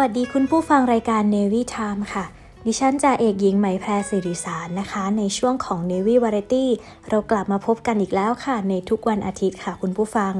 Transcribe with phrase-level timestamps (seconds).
[0.00, 2.24] วัสดีคุณผู้ฟังรายการ Navy Time ค่ะ
[2.66, 6.66] ดิฉันจ่าเอกหญิงไหมแพรสิริสารนะคะ ในช่วงของ Navy Variety
[7.08, 10.34] เรากลับมาพบกันอีกแล้วค่ะ ในทุกวันอาทิตย์ค่ะคุณผู้ฟัง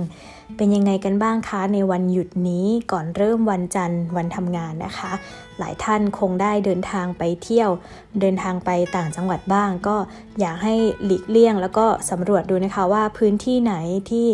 [0.56, 5.12] เป็นยังไงกันบ้างคะ ในวันหยุดนี้ก่อนเริ่มวันจันทร์วันทำงานนะคะ
[5.58, 7.70] หลายท่านคงได้เดินทางไปเที่ยว
[8.20, 9.96] เดินทางไปต่างจังหวัดบ้าง ก็
[10.40, 10.74] อยากให้
[11.04, 13.74] หลีกเลี่ยง แล้วก็สำรวจดูนะคะว่าพื้นที่ไหน
[14.10, 14.26] ที่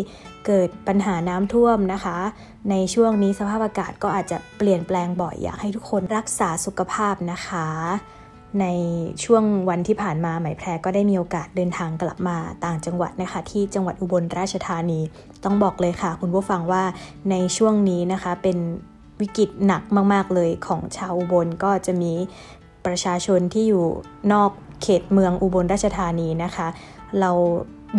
[0.45, 2.17] เกิดปัญหาน้ำท่วมนะคะ
[2.69, 7.67] ในช่วงนี้สภาพอากาศก็อาจจะเปลี่ยนแปลงบ่อยอยากให้ทุกคนรักษาสุขภาพนะคะ
[8.61, 8.65] ใน
[9.23, 14.99] ช่วงวันที่ผ่านมาไหมแพรก็ได้มีโอกาสเดินทางกลับมาต่างจังหวัดนะคะ ที่จังหวัดอุบลราชธานี
[15.43, 16.83] ต้องบอกเลยค่ะ คุณผู้ฟังว่า
[17.31, 18.57] ในช่วงนี้นะคะเป็น
[19.21, 22.11] วิกฤตหนักมาก ๆ เลยของชาวอุบลก็จะมี
[22.85, 23.85] ประชาชนที่อยู่
[24.33, 26.67] นอกเขตเมืองอุบลราชธานีนะคะ
[27.19, 27.31] เรา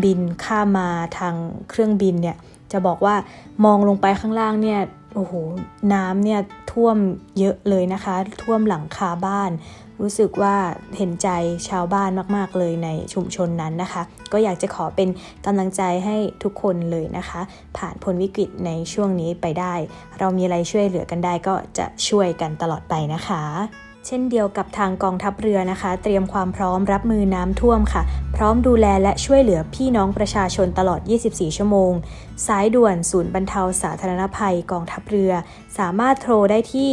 [0.05, 0.89] บินข้ามมา
[1.19, 1.35] ทาง
[1.69, 2.37] เครื่องบินเนี่ย
[2.73, 3.15] จะบอกว่า
[3.65, 4.81] มองลงไปข้างล่างเนี่ย
[5.15, 5.33] โอ้โห
[5.93, 6.41] น้ำเนี่ย
[6.73, 6.97] ท่วม
[7.39, 9.51] เยอะเลยนะคะ ท่วมหลังคาบ้าน
[10.01, 10.55] รู้สึกว่า
[10.97, 11.29] เห็นใจ
[11.69, 15.09] ชาวบ้านมากๆเลยในชุมชนนั้นนะคะ ก็อยากจะขอเป็น
[15.47, 17.41] กำลังใจให้ทุกคนเลยนะคะ
[17.77, 19.75] ผ่านพ้นวิกฤตในช่วงนี้ไปได้
[20.19, 28.03] เรามีอะไรช่วยเหลือกันได้ก็จะช่วยกันตลอดไปนะคะ เช่นเดียวกับทางกองทัพเรือนะคะ เตรียมความพร้อมรับมือน้ำท่วมค่ะ
[28.37, 31.01] พร้อมดูแลและช่วยเหลือพี่น้องประชาชนตลอด
[31.31, 31.93] 24 ชั่วโมง
[32.47, 35.33] สายด่วนศูนย์บรรเทาสาธารณภัยกองทัพเรือ
[35.79, 36.93] สามารถโทรได้ที่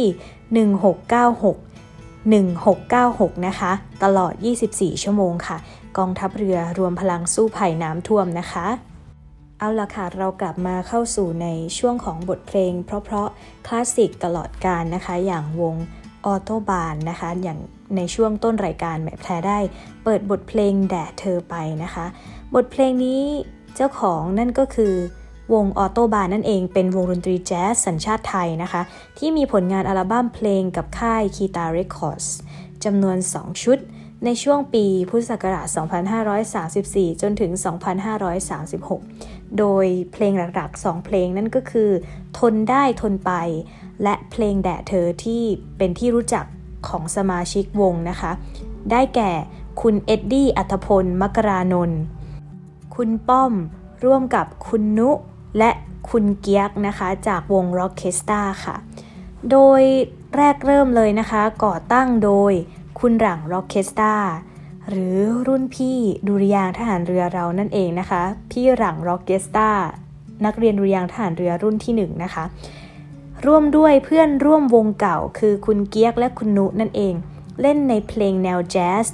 [2.32, 3.72] 1696 1696 นะคะ
[4.02, 4.32] ตลอด
[4.68, 5.56] 24 ชั่วโมงค่ะ
[5.98, 8.66] กองทัพเรือรวมพลังสู้ภัยน้ำท่วมนะคะ
[9.58, 11.46] เอาละค่ะ เรากลับมาเข้าสู่ใน
[11.78, 15.76] ช่วงของบทเพลง เพราะๆคลาสสิกตลอดการนะคะ อย่างวง
[16.26, 17.58] ออโตบานนะคะ อย่าง
[17.96, 19.58] ในช่วงต้นรายการแม่แพรได้
[20.04, 22.06] เปิดบทเพลงแด่เธอไปนะคะ
[22.54, 23.22] บทเพลงนี้
[23.76, 24.94] เจ้าของนั่นก็คือ
[25.54, 28.82] วงออโตบานนั่นเองเป็นวงดนตรีแจ๊สสัญชาติไทยนะคะ
[29.18, 32.24] ที่มีผลงานอัลบั้มเพลงกับค่ายคีตาเรคคอร์ส
[32.84, 33.78] จำนวน 2 ชุด
[34.24, 35.66] ในช่วงปีพุทธศักราช
[36.44, 37.52] 2534 จนถึง
[38.74, 41.90] 2536 โดยเพลงหลักๆ 2 เพลงนั่นก็คือ
[42.38, 43.32] ทนได้ทนไป
[44.02, 45.42] และเพลงแด่เธอที่
[45.78, 46.44] เป็นที่รู้จัก
[46.88, 48.32] ของสมาชิกวงนะคะ
[48.90, 49.32] ได้แก่
[49.82, 52.00] คุณเอ็ดดี้อัธพลมกรานนท์
[52.94, 53.52] คุณป้อม
[54.04, 55.10] ร่วมกับคุณนุ
[55.58, 55.70] และ
[56.10, 58.76] คุณเกียกนะคะจากวง r o c k e s t a r ค่ะ
[59.50, 59.82] โดย
[60.36, 62.52] แรกเริ่มเลยนะคะ ก่อตั้งโดย
[62.98, 64.14] คุณหรั่ง Rockestra
[64.88, 69.70] หรือรุ่นพี่ดุริยางค์ทหารเรือเรานั่นเองนะคะ พี่หรั่ง Rockestra
[70.44, 72.44] นักเรียนดุริยางทหารเรือรุ่นที่1นนะคะ
[73.44, 77.14] ร่วมด้วยเพื่อนร่วมวงเก่า คือคุณเกียกและคุณนุนั่นเอง
[77.60, 79.06] เล่นในเพลงแนวแจ๊ส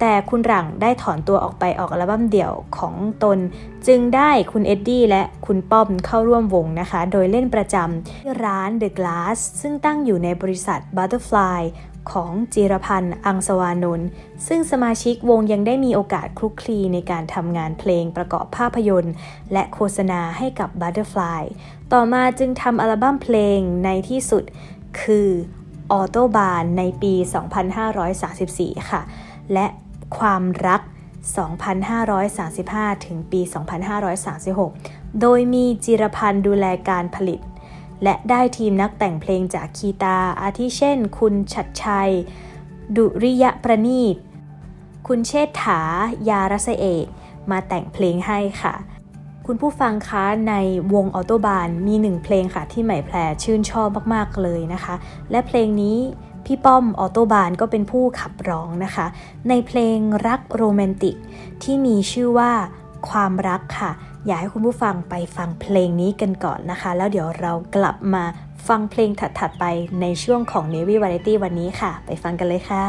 [0.00, 3.38] แต่คุณหลังได้ถอนตัวออกไปออกอัลบั้มเดี่ยวของตน
[3.86, 11.62] จึงได้คุณเอ็ดดี้และคุณป้อมเข้าร่วมวงนะคะ โดยเล่นประจำที่ร้าน The Glass ซึ่งตั้งอยู่ในบริษัท Butterfly
[12.12, 14.08] ของจิรพันธ์ อังสวานนท์
[14.46, 19.14] ซึ่งสมาชิกวงยังได้มีโอกาสคลุกคลีในการทำงานเพลงประกอบภาพยนตร์
[19.52, 21.42] และโฆษณาให้กับ Butterfly
[21.92, 24.44] ต่อมาจึงทำอัลบั้มเพลงในที่สุด
[25.00, 25.28] คือ
[25.92, 27.14] ออโตบานในปี
[28.02, 29.02] 2534 ค่ะ
[29.52, 29.66] และ
[30.18, 30.80] ความรัก
[32.12, 33.40] 2535 ถึงปี
[34.30, 37.40] 2536 โดยมีจิรพันธ์ดูแลการผลิต
[38.04, 42.10] และได้ทีมนักแต่งเพลงจากคีตา อาทิเช่น คุณชัดชัย
[42.96, 44.16] ดุริยะประณีต
[45.06, 45.80] คุณเชษฐา
[46.28, 47.06] ยารสเอก
[47.50, 48.74] มาแต่งเพลงให้ค่ะ
[49.46, 50.54] คุณผู้ฟังคะใน
[50.94, 54.94] วงออโตบานมีหนึ่งเพลงค่ะที่ใหม่แพรชื่นชอบมากๆเลยนะคะ
[55.30, 55.98] และเพลงนี้
[56.44, 59.06] พี่ป้อมออโตบานก็เป็นผู้ขับร้องนะคะ
[59.48, 61.16] ในเพลงรักโรแมนติก
[61.62, 62.52] ที่มีชื่อว่า
[63.10, 63.90] ความรักค่ะ
[64.26, 68.24] อยากให้คุณผู้ฟังไปฟังเพลงนี้กันก่อนนะคะ แล้วเดี๋ยวเรากลับมา
[68.68, 69.64] ฟังเพลงถัดๆไป
[70.00, 72.86] ในช่วงของ Navy Variety วันนี้ค่ะ ไปฟังกันเลยค่ะ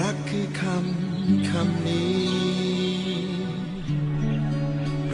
[0.00, 2.20] รักคือคำคำนี้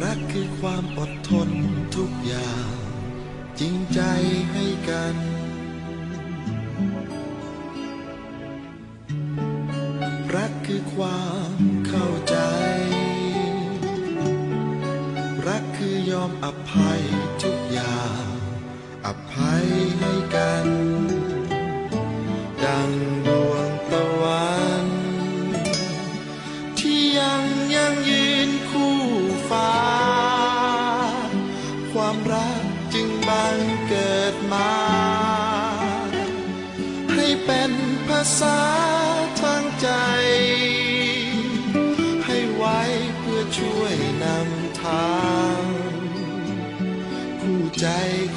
[0.02, 1.48] รักคือความอดทน
[1.96, 2.70] ทุกอย่าง
[3.60, 4.00] จริงใจ
[4.52, 5.16] ให้กัน
[10.36, 11.26] รักคือควา
[11.56, 12.36] มเข้าใจ
[15.46, 17.02] รักคือยอมอภัย
[17.42, 18.24] ทุกอย่าง
[19.06, 19.66] อภัย
[19.98, 20.66] ให้กัน
[22.64, 22.90] ดัง
[23.26, 24.86] ดวงตะวัน
[26.78, 27.42] ที่ยัง
[27.74, 28.98] ยังยืนคู่
[29.50, 29.74] ฟ้า
[31.92, 32.64] ความรัก
[32.94, 33.56] จึงบัง
[33.88, 34.72] เกิดมา
[37.12, 37.72] ให้เป็น
[38.08, 38.85] ภาษา
[47.80, 47.88] ใจ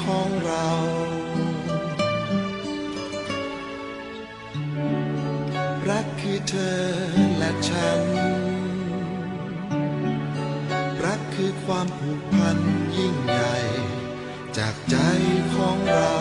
[0.04, 0.68] ของเรา
[5.88, 6.82] รักคือเธอ
[7.38, 8.00] และฉัน
[11.04, 12.58] รักคือความผูกพัน
[12.96, 13.56] ยิ่งใหญ่
[14.58, 14.96] จากใจ
[15.54, 16.16] ของเรา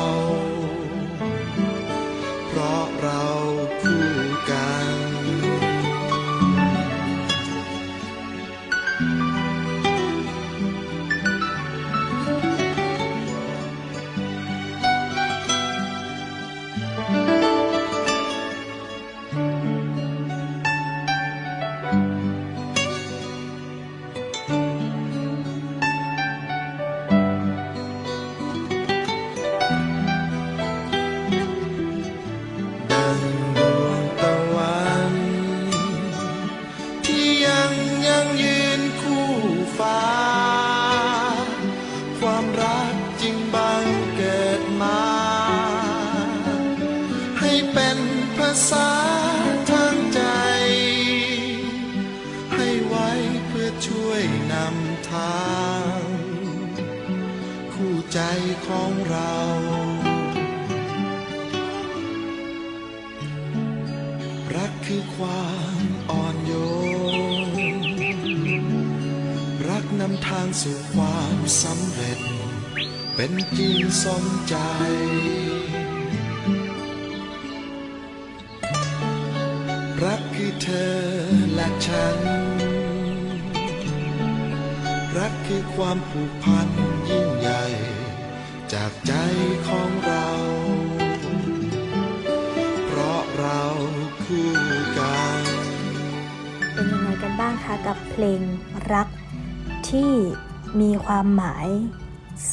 [101.35, 101.67] หมาย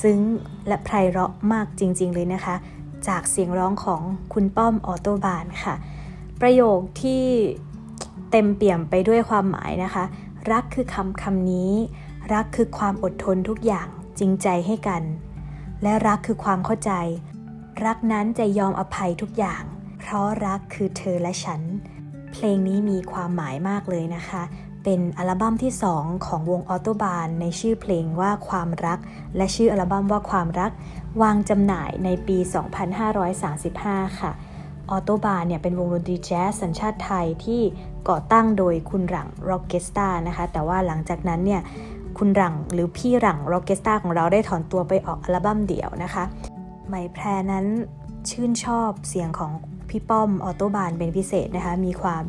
[0.01, 0.21] ซึ้ง
[0.67, 2.55] และไพเราะมากจริง ๆ เลยนะคะ
[3.09, 4.03] จากเสียงร้องของ
[4.33, 5.75] คุณป้อมออโตบานค่ะ
[6.41, 7.25] ประโยคที่
[8.31, 10.05] เต็มเปี่ยมไปด้วยความหมายนะคะ
[10.53, 11.73] รักคือคำคำนี้
[12.33, 15.03] รักคือความอดทนทุกอย่างจริงใจให้กัน
[15.83, 16.93] และรักคือความเข้าใจ
[17.85, 19.63] รักนั้นจะยอมอภัยทุกอย่าง
[19.99, 21.63] เพราะรักคือเธอและฉัน
[22.33, 24.43] เพลงนี้มีความหมายมากเลยนะคะ
[24.89, 28.99] เป็นอัลบั้มที่ 2 ของวง Autobahn ในชื่อเพลงว่าความรัก
[29.37, 30.71] และชื่ออัลบั้มว่าความรัก
[31.23, 32.39] วางจำหน่ายในปี
[33.29, 34.33] 2535 ค่ะ
[34.91, 37.61] Autobahn เนี่ยเป็นวงดนตรีแจ๊สสัญชาติไทยที่
[38.09, 41.61] ก่อตั้งโดยคุณหรั่ง Rockestra นะคะ แต่ว่าหลังจากนั้นเนี่ย
[42.19, 46.25] คุณหรั่งหรือพี่หรั่ง Rockestra ของเราได้ถอนตัวไปออกอัลบั้มเดี่ยวนะคะ
[46.87, 47.65] ไหมแพรนั้น
[48.31, 49.53] ชื่นชอบเสียงของ
[49.89, 52.25] พี่ป้อม Autobahn เป็นพิเศษนะคะ มีความ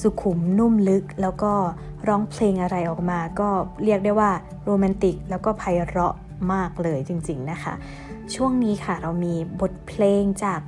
[0.00, 1.52] สุขุมนุ่มลึก แล้วก็
[2.08, 3.48] ร้องเพลงอะไรออกมา ก็
[3.84, 4.30] เรียกได้ว่า
[4.64, 6.14] โรแมนติก แล้วก็ไพเราะ
[6.52, 7.74] มากเลยจริงๆนะคะ
[8.34, 10.60] ช่วงนี้ค่ะเรามีบทเพลงจาก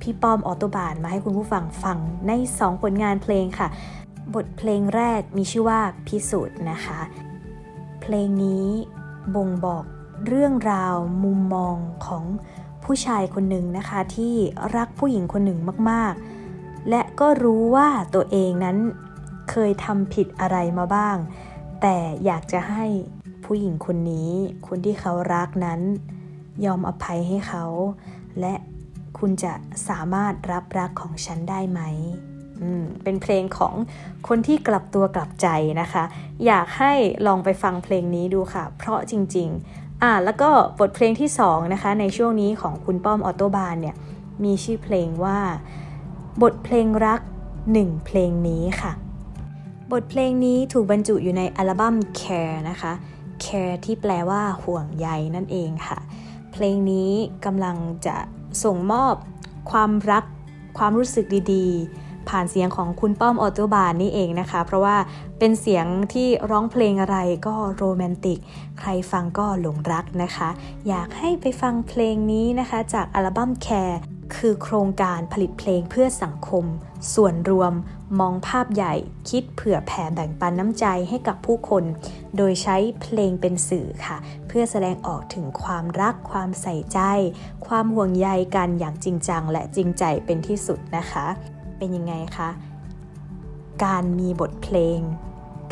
[0.00, 3.68] พี่ป้อมออโตบานมาให้คุณผู้ฟังฟังใน 2 ผลงานเพลงค่ะ
[4.34, 7.00] บทเพลงแรกมีชื่อว่าพิสูจน์นะคะ
[8.02, 8.66] เพลงนี้
[9.34, 9.84] บ่งบอก
[10.26, 11.76] เรื่องราวมุมมอง
[12.06, 12.24] ของ
[12.84, 14.34] ผู้ชายคนหนึ่งนะคะ ที่
[14.76, 15.58] รักผู้หญิงคนหนึ่ง
[15.90, 16.35] มากๆ
[16.90, 18.76] และก็รู้ว่าตัวเองนั้น
[19.50, 21.16] เคยทำผิดอะไรมาบ้าง
[21.82, 22.84] แต่อยากจะให้
[23.44, 24.30] ผู้หญิงคนนี้
[24.66, 25.80] คนที่เขารักนั้น
[26.64, 27.64] ยอมอภัยให้เขา
[28.40, 28.54] และ
[29.18, 29.52] คุณจะ
[29.88, 31.80] สามารถรับรักของฉันได้ไหม
[33.02, 33.74] เป็นเพลงของ
[34.28, 35.48] คนที่กลับตัวกลับใจ
[35.80, 36.04] นะคะ
[36.46, 36.92] อยากให้
[37.26, 43.96] ลองไปฟังเพลงนี้ดูค่ะ เพราะจริง ๆ อ่าแล้วก็บทเพลงที่2นะคะในช่วงนี้ของคุณป้อมออโตบานเนี่ย
[44.44, 45.38] มีชื่อเพลงว่า
[46.42, 47.20] บทเพลงรัก
[47.72, 48.92] หนึ่งเพลงนี้ค่ะ
[49.92, 52.92] บทเพลงนี้ถูกบรรจุอยู่ในอัลบั้ม Care นะคะ
[53.44, 55.98] Care ที่แปลว่าห่วงใยนั่นเองค่ะ
[56.52, 57.10] เพลงนี้
[57.44, 57.76] กำลัง
[58.06, 58.16] จะ
[58.64, 59.14] ส่งมอบ
[59.70, 60.24] ความรัก
[60.78, 64.96] ความรู้สึกดีๆ ผ่านเสียงของคุณป้อมออโตบานนี่เองนะคะ เพราะว่า
[65.38, 68.38] เป็นเสียงที่ร้องเพลงอะไรก็โรแมนติก
[68.78, 70.48] ใครฟังก็หลงรักนะคะ
[70.88, 76.64] อยากให้ไปฟังเพลงนี้นะคะ จากอัลบั้มแคือโครงการผลิตเพลงเพื่อสังคม
[77.14, 77.72] ส่วนรวม
[78.18, 78.94] มองภาพใหญ่
[79.30, 81.84] คิดเผื่อแผ่แบ่งปันน้ำใจให้กับผู้คน
[82.36, 84.16] โดยใช้เพลงเป็นสื่อค่ะ
[84.48, 87.00] เพื่อแสดงออกถึงความรักความใส่ใจ
[87.66, 91.26] ความห่วงใยกันอย่างจริงจัง และจริงใจเป็นที่สุดนะคะ
[91.78, 92.50] เป็นยังไงคะ
[93.84, 95.00] การมีบทเพลง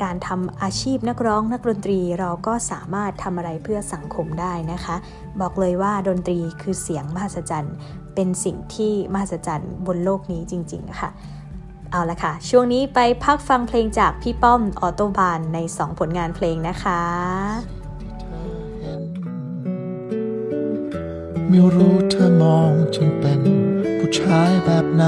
[0.02, 4.96] การทำอาชีพนักร้องนักดนตรีเราก็สามารถทำอะไรเพื่อสังคมได้นะคะ
[5.40, 7.76] บอกเลยว่าดนตรีคือเสียงมหัศจรรย์
[8.14, 11.10] เป็นสิ่งที่มหัศจรรย์บนโลกนี้จริง ๆ ค่ะ
[11.90, 17.02] เอาละค่ะ ช่วงนี้ไปพักฟังเพลงจากพี่ป้อมออโตบานใน 2 ผลงานเพลงนะคะ
[21.48, 23.40] ไม่รู้เธอมองฉันเป็น
[23.98, 25.04] ผู้ชายแบบไหน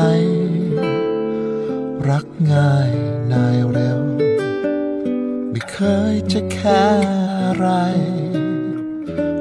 [2.09, 2.91] รักง่าย
[3.33, 4.01] นายเร็ว
[5.51, 5.79] ไม่เค
[6.13, 6.85] ยจะแค่
[7.43, 7.69] อะไร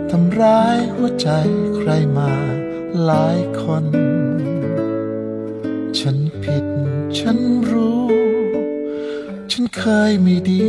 [0.10, 1.30] ทำร้ายหัวใจ
[1.76, 2.34] ใครมา
[3.04, 3.86] หลายคน
[6.00, 6.66] ฉันผิด
[7.20, 7.38] ฉัน
[7.72, 8.06] รู้
[9.52, 10.66] ฉันเคยไมีดี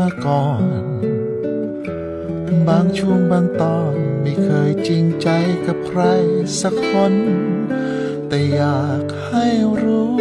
[0.00, 0.48] มาก่อ
[0.82, 0.84] น
[2.68, 5.28] บางช่วงบางตอนไม่เคยจริงใจ
[5.66, 6.02] กับใคร
[6.60, 7.14] สักคน
[8.28, 9.46] แต่อยากให้
[9.82, 10.14] รู้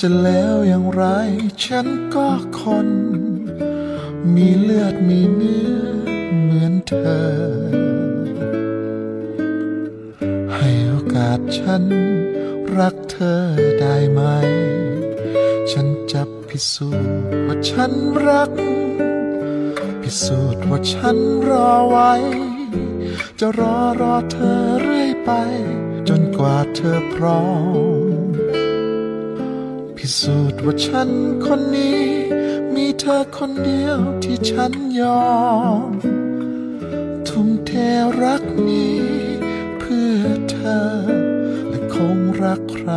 [0.00, 1.04] จะแล้วอย่างไร
[1.64, 2.28] ฉันก็
[2.60, 2.88] คน
[4.34, 5.78] มีเลือดมีเนื้อ
[6.42, 11.84] เหมือนเธอาสฉัน
[12.78, 13.42] รักเธอ
[13.80, 14.20] ได้ไหม
[15.70, 17.92] ฉันจะพิสูจน์ว่าฉัน
[18.26, 18.50] รัก
[20.02, 21.16] พิสูจน์ว่าฉัน
[21.48, 22.12] รอไว้
[23.40, 25.30] จะรอรอเธอเรื่อยไป
[26.08, 27.44] จนกว่าเธอพร้อ
[28.24, 28.26] ม
[29.96, 31.10] พิสูจน์ว่าฉัน
[31.44, 32.02] คนนี้
[32.74, 35.32] มีเธอคนเดียวที่ฉันยอ
[35.88, 35.90] ม
[37.28, 37.70] ทุ่มเท
[38.22, 39.17] รักนี้
[40.68, 40.86] ธอ
[41.70, 42.90] และคงรักใคร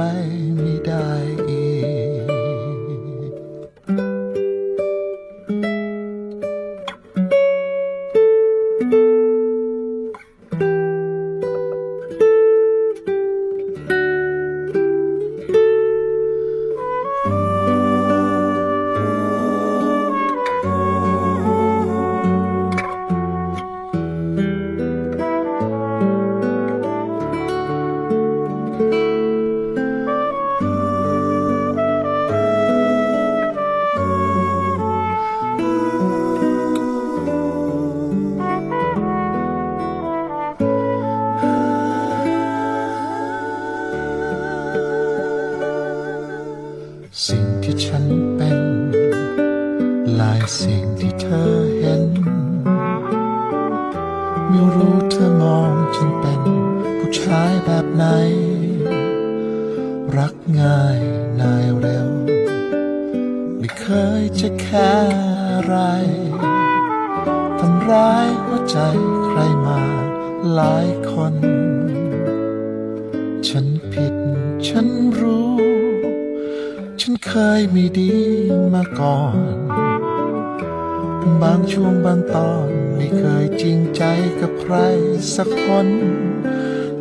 [85.36, 85.88] สักคน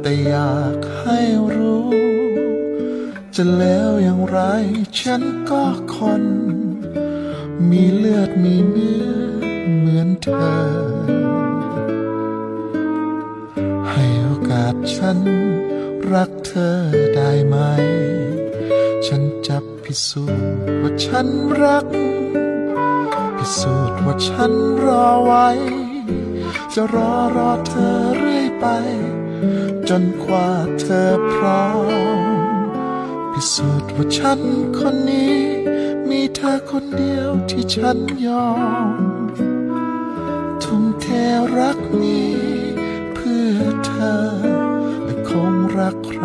[0.00, 1.18] แต่อยากให้
[1.56, 1.90] รู้
[3.36, 4.38] จะแล้วอย่างไร
[5.00, 6.24] ฉันก็คน
[7.70, 9.10] มีเลือดมีเนื้อ
[9.78, 10.58] เหมือนเธอ
[13.90, 15.18] ให้โอกาสฉัน
[16.12, 16.76] รักเธอ
[17.14, 17.56] ได้ไหม
[19.06, 21.26] ฉันจะพิสูจน์ว่าฉัน
[21.62, 21.86] รัก
[23.36, 24.52] พิสูจน์ว่าฉัน
[24.84, 25.48] รอไว้
[26.74, 28.66] จะรอรอเธอเรื่อยไป
[29.88, 30.48] จนกว่า
[30.80, 31.66] เธอพร้อ
[32.62, 32.64] ม
[33.32, 34.40] พิสูจน์ว่าฉัน
[34.78, 35.40] คนนี้
[36.08, 38.50] มีเธอคนเดียวที่ฉันยอ
[38.86, 38.88] ม
[40.62, 41.06] ทุ่มเท
[41.56, 42.36] รักนี้
[43.14, 44.24] เพื่อเธอ
[45.04, 46.24] และคงรักใคร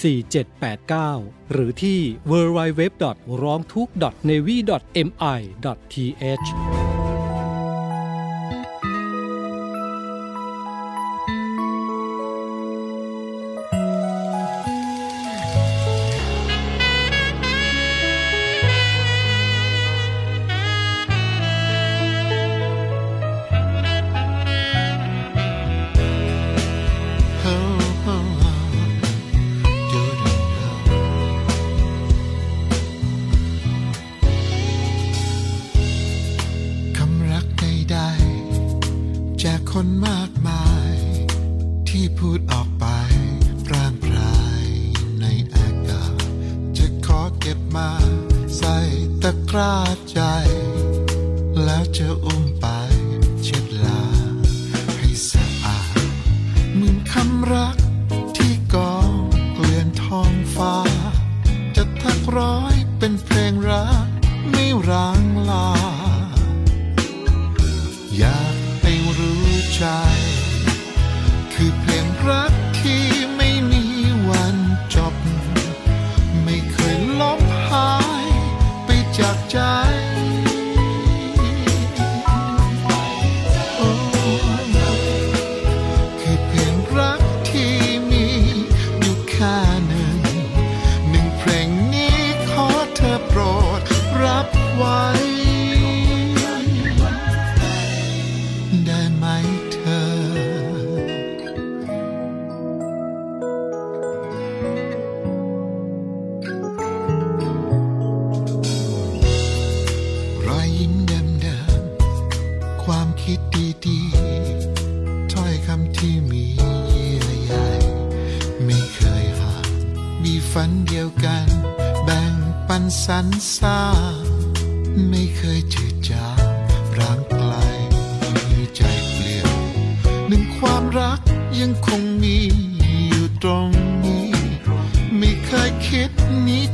[0.00, 2.00] 4789 หรือที่
[2.30, 2.82] www.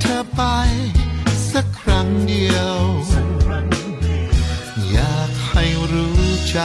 [0.09, 0.42] ธอไป
[1.53, 2.79] สักครั้งเดียว
[4.90, 6.59] อยากให้รู้ใจ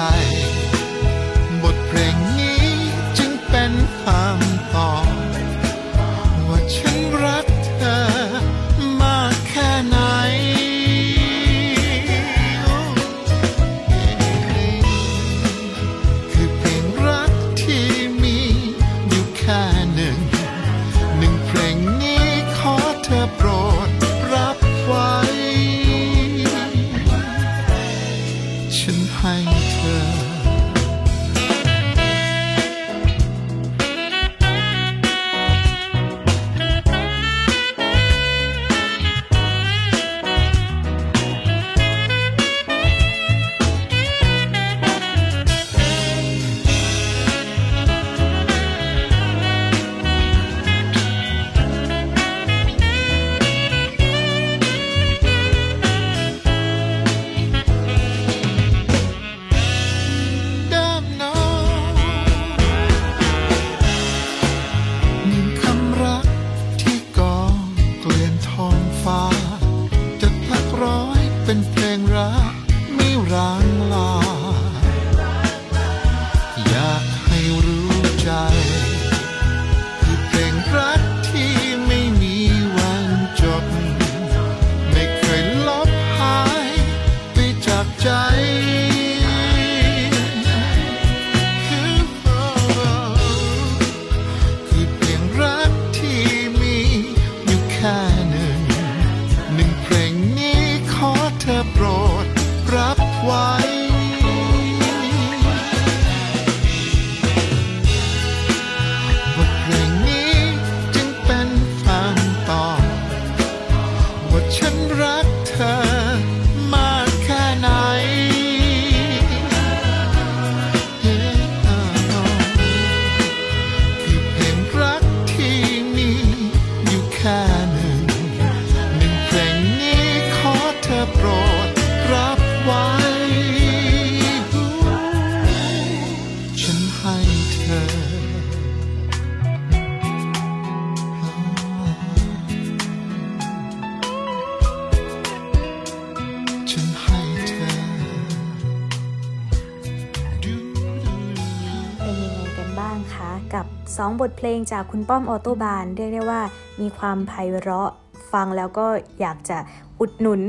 [154.45, 156.41] ลงจากคุณป้อมออโตบานเรียกได้ว่า
[156.81, 157.91] มีความไพเราะ
[158.31, 158.85] ฟังแล้วก็
[159.21, 159.57] อยากจะ
[159.99, 160.41] อุดหนุน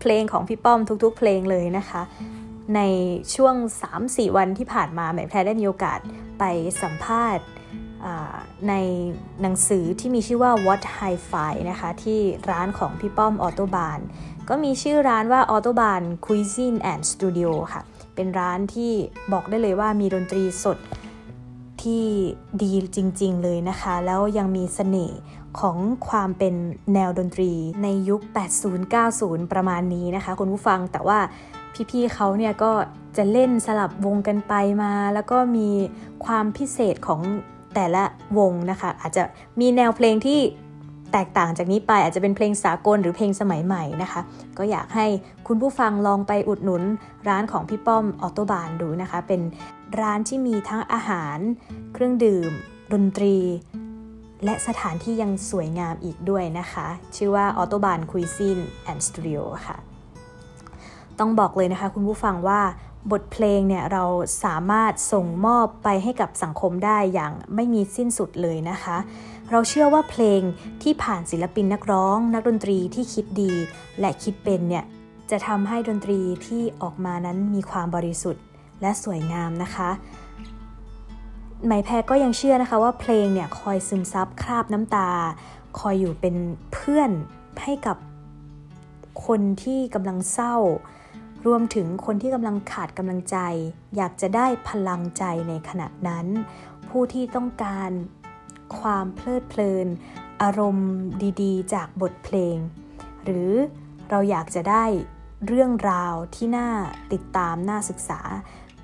[0.00, 2.02] เพลงของพี่ป้อมทุก ๆ เพลงเลยนะคะ
[2.76, 2.80] ใน
[3.34, 3.54] ช่วง
[3.96, 5.98] 3-4 วันที่ผ่านมาแม่แพรได้มีโอกาส
[6.38, 6.44] ไป
[6.82, 7.44] สัมภาษณ์
[8.68, 8.74] ใน
[9.42, 14.00] หนังสือที่มีชื่อว่า What Hi-Fi นะคะ ที่ร้านของพี่ป้อมออโตบาน
[14.48, 17.82] ก็มีชื่อร้านว่าออโตบาน Cuisine and Studio ค่ะ
[18.14, 18.92] เป็นร้านที่
[19.32, 20.78] บอกได้เลยว่ามีดนตรีสด
[21.84, 22.04] ที่
[22.62, 25.20] ดีจริง ๆ เลยนะคะ แล้วยังมีสเสน่ห์
[25.60, 25.76] ของ
[26.08, 26.54] ความเป็น
[26.94, 28.20] แนวดนตรีในยุค
[28.86, 31.18] 80-90 ประมาณนี้นะคะ คุณผู้ฟังแต่ว่า
[31.90, 32.72] พี่ๆเขาเนี่ยก็
[33.16, 35.68] จะเล่นสลับวงกันไปมา แล้วก็มี
[36.24, 37.20] ความพิเศษของ
[37.74, 38.04] แต่ละ
[38.38, 39.22] วงนะคะ อาจจะ
[39.60, 40.40] มีแนวเพลงที่
[41.12, 44.20] แตกต่างจากนี้ไปอาจจะเป็นเพลงสากลหรือเพลงสมัยใหม่นะคะ
[44.58, 45.06] ก็อยากให้
[45.46, 46.82] คุณผู้ฟังลองไปอุดหนุน
[47.28, 49.40] ร้านของพี่ป้อม Autobahn ดูนะคะ เป็น
[50.00, 51.38] ร้านที่มีทั้งอาหาร
[51.92, 52.50] เครื่องดื่ม
[52.92, 53.36] ดนตรี
[54.44, 59.76] และสถานที่ยังสวยงามอีกด้วยนะคะ ชื่อว่า Autobahn Cuisine and Studio ค่ะ
[61.18, 62.60] ต้องบอกเลยนะคะคุณผู้ฟังว่า
[63.12, 64.04] บทเพลงเนี่ยเรา
[64.44, 68.96] สามารถส่งมอบไปให้กับสังคมได้อย่างไม่มีสิ้นสุดเลยนะคะ
[69.50, 70.40] เราเชื่อว่าเพลง
[70.82, 73.52] ที่ผ่านศิลปินนักร้อง นักดนตรีที่คิดดี
[74.00, 74.84] และคิดเป็นเนี่ย
[75.30, 78.44] จะทำให้ดนตรีที่ออกมานั้นมีความบริสุทธิ์
[78.82, 79.90] และสวยงามนะคะ
[81.66, 85.10] หมายแพรก็ยังเชื่อนะคะว่าเพลงเนี่ยคอยซึมซับคราบน้ำตา
[85.78, 86.36] คอยอยู่เป็น
[86.72, 87.10] เพื่อน
[87.62, 87.96] ให้กับ
[89.26, 90.56] คนที่กำลังเศร้า
[91.46, 93.36] รวมถึงคนที่กำลังขาดกำลังใจ
[93.96, 96.26] อยากจะได้พลังใจในขณะนั้น
[96.88, 97.90] ผู้ที่ต้องการ
[98.80, 99.86] ความเพลิดเพลิน
[100.42, 100.92] อารมณ์
[101.42, 102.56] ดีๆ จากบทเพลง
[103.24, 103.52] หรือ
[104.10, 104.84] เราอยากจะได้
[105.46, 106.68] เรื่องราวที่น่า
[107.12, 108.20] ติดตามน่าศึกษา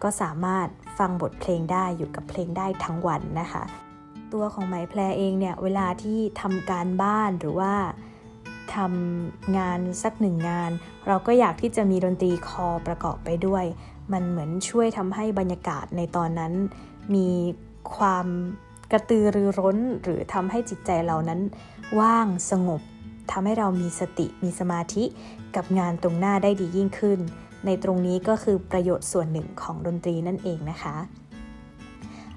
[0.03, 3.65] ก็สามารถฟังบทเพลงได้อยู่กับเพลงได้ทั้งวันนะคะ
[4.33, 7.75] ตัวของไหมแพรเองเนี่ยเวลาที่ทำการบ้านหรือว่า
[8.75, 10.71] ทำงานสักหนึ่งงาน
[11.07, 13.65] เราก็อยากที่จะมีดนตรีคอประกอบไปด้วย
[14.13, 16.53] มันเหมือนช่วยทำให้บรรยากาศในตอนนั้น
[17.15, 17.29] มี
[17.97, 18.27] ความ
[18.93, 21.41] กระตือรือร้นหรือทำให้จิตใจเรานั้น
[22.01, 22.81] ว่างสงบ
[23.31, 25.05] ทำให้เรามีสติมีสมาธิ
[25.57, 27.19] กับงานตรงหน้าได้ดียิ่งขึ้น
[27.67, 30.97] ในตรงนี้ก็คือประโยชน์ส่วนหนึ่งของดนตรีนั่นเองนะคะ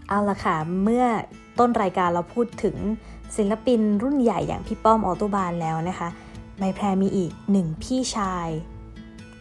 [0.07, 1.05] เอาละค่ะ เมื่อ
[1.59, 2.75] ต้นรายการเราพูดถึง
[3.37, 6.09] ศิลปินรุ่นใหญ่อย่างพี่ป้อมออโตบานแล้วนะคะ
[6.57, 8.47] ไมแพรมีอีกหนึ่งพี่ชาย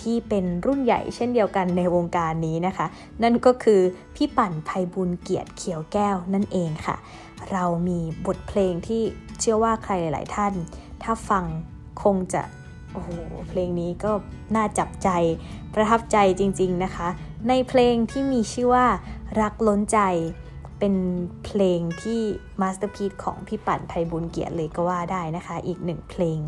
[0.03, 2.87] ที่เป็นรุ่นใหญ่เช่นเดียวกันในวงการนี้นะคะ
[3.23, 3.81] นั่นก็คือ
[4.17, 6.97] พี่ปั่นไพบูลย์เกียรติเขียวแก้วนั่นเองค่ะ
[7.53, 9.03] เรามีบทเพลงที่
[9.41, 10.53] เชื่อว่าใครหลาย ๆ ท่าน
[11.03, 11.45] ถ้าฟัง
[12.03, 12.43] คงจะ
[12.93, 13.11] โอ้โห
[13.49, 14.13] เพลงนี้ก็
[14.57, 15.09] น่าจับใจ
[15.75, 17.09] ประทับใจจริง ๆ นะคะ
[17.49, 18.87] ในเพลงที่มีชื่อว่า
[19.41, 20.01] รักล้นใจ
[20.79, 20.95] เป็น
[21.45, 22.21] เพลงที่
[22.61, 26.39] masterpiece ของพี่ปั่นไพบูลย์เกียรติเลยก็ว่าได้นะคะ อีกหนึ่งเพลง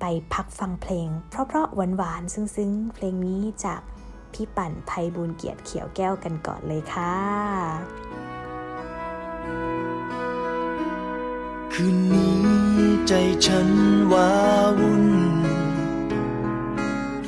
[0.00, 3.80] ไปพักฟังเพลง เพราะๆหวานๆซึ้งๆ เพลงนี้จาก
[4.32, 7.14] พี่ปั่นไพบุญเกียรติเขียวแก้วกันก่อนเลยค่ะ
[11.72, 12.40] คืนนี้
[13.08, 13.12] ใจ
[13.46, 13.70] ฉัน
[14.12, 14.30] ว้า
[14.78, 15.06] วุ่น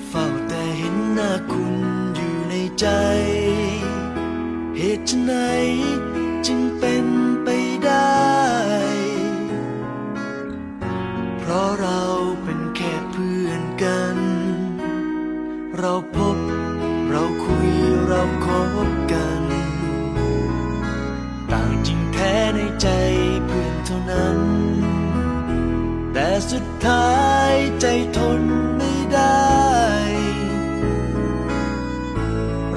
[0.08, 1.76] เฝ้าแต่เห็นหน้าคุณ
[2.14, 2.86] อยู่ในใจ
[4.76, 5.32] เหตุไหน
[6.46, 7.06] จึงเป็น
[7.44, 7.48] ไป
[7.84, 8.20] ได้
[11.38, 12.00] เพราะเรา
[15.82, 16.38] เราพบ
[17.10, 17.70] เราคุย
[18.08, 18.46] เราค
[18.86, 19.42] บกัน
[21.52, 22.88] ต่างจริงแท้ในใจ
[23.46, 24.38] เพื่อนเท่านั้น
[26.12, 27.18] แต่สุดท้า
[27.50, 28.42] ยใจทน
[28.76, 29.48] ไม่ได้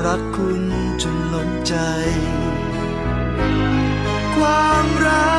[0.04, 0.62] รักคุณ
[1.02, 1.76] จนล้นใจ
[4.36, 5.33] ความรัก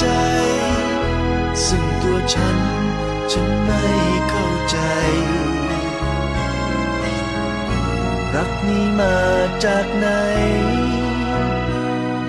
[0.00, 0.06] ใจ
[1.66, 2.58] ซึ่งตัวฉัน
[3.32, 3.84] ฉันไม่
[4.30, 4.76] เข้าใจ
[8.34, 9.18] รักนี้มา
[9.64, 10.08] จากไหน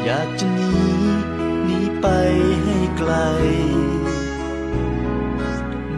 [0.04, 0.74] อยากจะหนี
[1.66, 2.08] หนีไป
[2.64, 3.14] ให้ไกล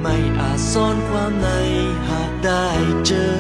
[0.01, 1.49] ไม่อาจซ่อนความใน
[2.09, 2.67] หากได้
[3.05, 3.33] เจอ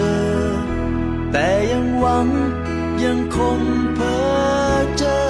[1.31, 2.27] แต่ยังหวัง
[3.03, 3.59] ยังคง
[3.95, 4.21] เพ้อ
[4.99, 5.22] เจอ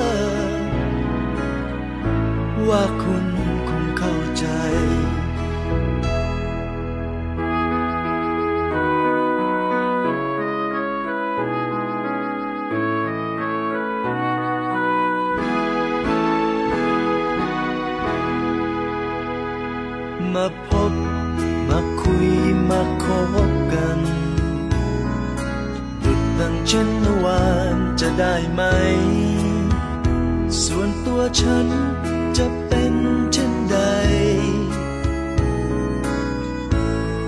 [2.69, 3.25] ว่าคุณ
[3.69, 4.45] คงเข้าใจ
[20.33, 20.93] มาพบ
[21.69, 22.29] มาคุย
[22.69, 23.05] มาค
[23.49, 23.99] บกัน
[26.03, 28.61] ดุดดังเช่นเมื่อวานจะได้ไหม
[30.63, 31.67] ส่วนตัวฉัน
[32.37, 32.95] จะเป็น
[33.33, 33.77] เช่นใด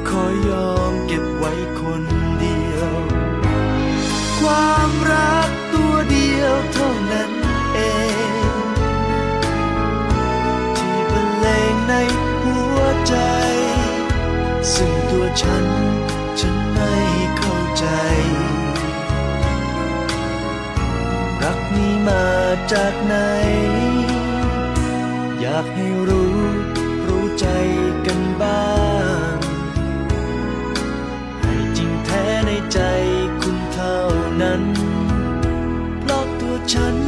[0.08, 2.04] ขอยอมเก็บไว้คน
[2.40, 2.94] เดียว
[4.40, 7.32] ความรักตัวเดียวเท่านั้น
[7.74, 7.80] เอ
[8.32, 8.32] ง
[10.78, 11.94] ที่บรรเลงใน
[12.44, 13.16] หัวใจ
[14.74, 15.66] ซึ่งตัวฉัน
[16.40, 16.94] ฉันไม่
[17.38, 17.86] เข้าใจ
[21.44, 22.26] รักนี้มา
[22.72, 26.36] จากไหนากให้รู้
[27.08, 27.48] รู้ใจ
[28.06, 28.64] กันบ้า
[29.34, 29.36] ง
[31.42, 32.80] ให้จริงแท้ในใจ
[33.40, 33.98] คุณเท่า
[34.42, 34.62] นั้น
[36.00, 37.05] เพราะตัวฉัน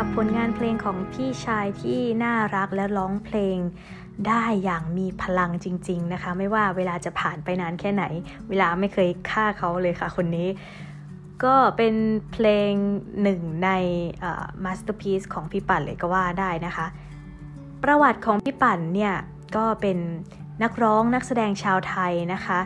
[0.00, 3.58] หรับผลงานเพลงของพี่ชายที่น่ารักและร้องเพลง
[4.26, 8.04] ได้อย่างมีพลังจริง ๆนะคะ ไม่ว่าเวลาจะผ่านไปนานแค่ไหน
[8.48, 10.48] เวลาไม่เคยฆ่าเขาเลยค่ะคนนี้
[11.44, 11.94] ก็เป็น
[12.32, 12.72] เพลง
[13.22, 13.70] หนึ่งใน
[14.64, 16.86] มาสเตอร์พี e ของพี่ปั่นเลยก็ว่าได้นะคะ
[17.82, 19.14] ประวัติของพี่ปั่นเนี่ย
[19.56, 19.98] ก็เป็น
[20.62, 22.58] นักร้องนักแสดงชาวไทยนะคะ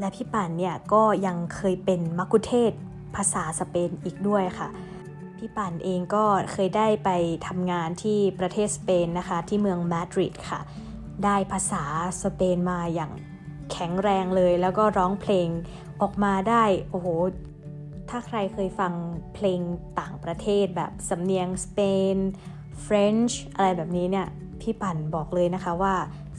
[0.00, 2.72] และพี่ปั่นเนี่ยก็ยังเคยเป็นมัคคุเทศก์
[3.14, 4.70] ภาษาสเปนอีกด้วยค่ะ
[5.46, 7.10] พี่ปั่นเองก็เคยได้ไป
[7.46, 10.60] ทำงานที่ประเทศสเปนนะคะ ที่เมืองมาดริดค่ะ
[11.24, 11.84] ได้ภาษา
[12.22, 13.12] สเปนมาอย่าง
[13.72, 15.48] แข็งแรงเลย แล้วก็ร้องเพลง
[16.00, 17.06] ออกมาได้ โอ้โห
[18.10, 18.92] ถ้าใครเคยฟัง
[19.34, 19.60] เพลง
[20.00, 21.78] ต่างประเทศแบบสำเนียงสเป
[22.14, 22.16] น
[22.84, 24.26] French อะไรแบบนี้เนี่ย
[24.60, 25.94] พี่ปั่นบอกเลยนะคะว่า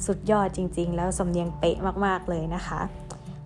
[0.05, 2.79] สุดยอดจริงๆ แล้วสำเนียงเป๊ะมากๆเลยนะคะ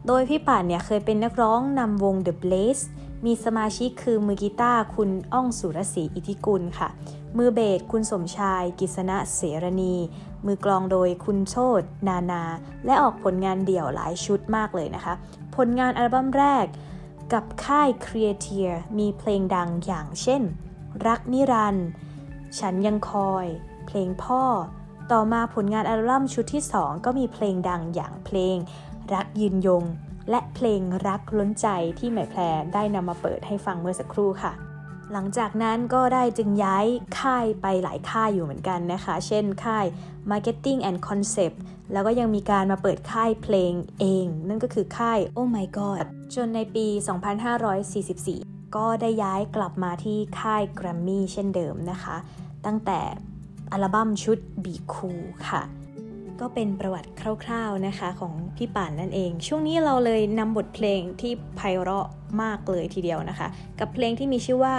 [0.07, 2.85] โดยพี่ปั่นเนี่ยเคยเป็นนักร้องนำวง The Blaze
[3.25, 6.89] มีสมาชิกคือมือกีตาร์คุณอ้องสุรศรีอิทธิกุลค่ะ
[7.37, 9.95] มือเบสคุณสมชาย กิษณะเสรณี
[10.45, 12.43] มือกลองโดยคุณโชตนานา
[12.85, 15.13] และออกผลงานเดี่ยวหลายชุดมากเลยนะคะ
[15.55, 16.65] ผลงานอัลบั้มแรก
[17.33, 20.41] กับค่าย Createer มีเพลงดังอย่างเช่น
[21.07, 21.87] รักนิรันด์
[22.59, 23.45] ฉันยังคอย
[23.87, 24.43] เพลงพ่อ
[25.11, 28.55] ต่อมาผลงานอัลบั้มชุดที่ 2 ก็มีเพลงดังอย่างเพลง
[29.13, 29.83] รักยืนยง
[30.29, 31.67] และเพลงรักล้นใจ
[31.99, 32.41] ที่หมายแพร
[32.73, 34.53] ได้นำมาเปิดให้ฟังเมื่อสักครู่ค่ะ
[35.13, 36.85] หลังจากนั้นก็ได้จึงย้าย
[37.19, 39.85] ค่ายไปหลายค่ายอยู่เหมือนกันนะคะ เช่นค่าย
[40.31, 41.57] Marketing and Concept
[41.93, 46.87] แล้วก็ยังมีการมาเปิดค่ายเพลงเอง นั่นก็คือค่าย Oh My God จนในปี
[48.01, 52.15] 2544 ก็ได้ย้ายกลับมาที่ค่าย Grammy เช่นเดิมนะคะ
[52.65, 52.99] ตั้งแต่
[53.71, 55.61] อัลบั้มชุด Be Cool ค่ะ
[56.41, 57.09] ก็เป็นประวัติ
[57.43, 62.07] คร่าวๆนะคะของพี่ปั่นนั่นเอง ช่วงนี้เราเลยนำบทเพลงที่ไพเราะ
[62.41, 63.47] มากเลยทีเดียวนะคะ
[63.79, 64.75] กับเพลงที่มีชื่อว่า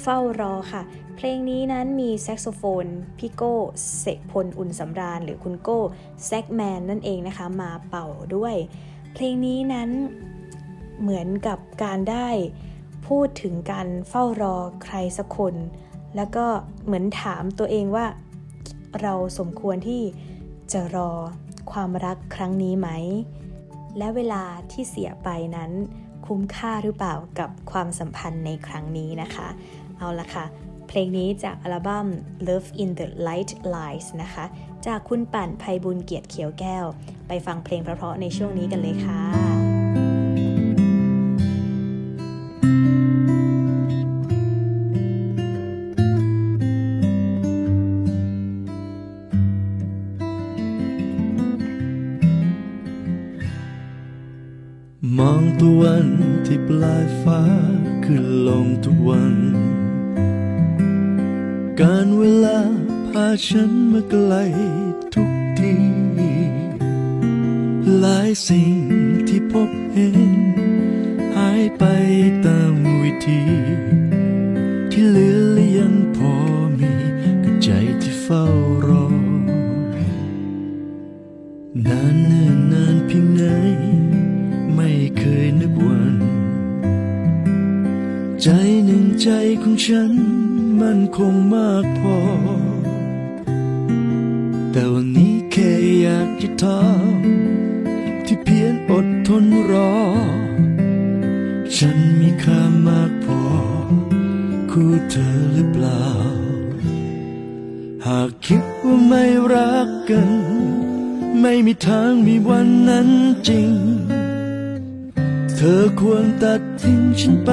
[0.00, 0.82] เฝ้ารอค่ะ
[1.16, 2.86] เพลงนี้นั้นมีแซกโซโฟน
[3.18, 3.54] พี่โก้
[3.98, 5.80] เศกพลอุ่นสำราญ หรือคุณโก้
[6.26, 8.54] Saxman นั่นเองนะคะ มาเป่าด้วย
[9.12, 9.90] เพลงนี้นั้น
[11.00, 12.28] เหมือนกับการได้
[13.06, 15.54] พูดถึงการเฝ้ารอใครสักคน
[16.16, 16.46] แล้วก็
[16.84, 18.06] เหมือนถามตัวเองว่า
[19.02, 20.02] เราสมควรที่
[20.72, 21.10] จะรอ
[21.72, 22.88] ความรักครั้งนี้ไหม
[23.98, 25.70] และเวลาที่เสียไปนั้น
[26.26, 29.48] คุ้มค่าหรือเปล่ากับความสัมพันธ์ในครั้งนี้นะคะ
[29.98, 30.44] เอาละค่ะ
[30.88, 32.06] เพลงนี้จากอัลบั้ม
[32.46, 34.44] Love in the Light Lies นะคะ
[34.86, 36.84] จากคุณปั่นภัยบุญเกียรติเขียวแก้ว
[37.28, 39.63] ไปฟังเพลงเพราะๆในช่วงนี้กันเลยค่ะ
[57.22, 57.42] ฟ้า
[58.04, 59.34] ขึ้นลงทุกวัน
[61.80, 62.60] การเวลา
[63.08, 64.34] พาฉันมาไกล
[65.14, 65.74] ทุกที
[67.98, 68.74] หลายสิ่ง
[69.28, 70.18] ที่พบเห็น
[71.36, 71.84] หายไป
[89.84, 90.14] ฉัน
[90.80, 92.18] มันคงมากพอ
[94.72, 95.70] แต่วันนี้แค่
[96.02, 96.84] อยากจะถา
[97.18, 97.20] ม
[98.26, 99.94] ที่เพียงอดทนรอ
[101.76, 103.42] ฉันมีค่ามากพอ
[104.70, 106.06] คู่เธอหรือเปล่า
[108.06, 110.30] หากคิดว่าไม่รักกัน
[111.40, 113.08] ไม่มีทางมีวันนั้น
[113.48, 113.72] จริง
[115.54, 117.52] เธอควรตัดทิ้งฉันไป